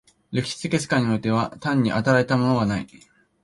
[0.31, 2.87] 歴史的世界においては単に与えられたものはない。